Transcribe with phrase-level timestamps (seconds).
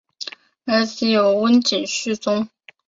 [0.65, 2.49] 儿子有温井续宗。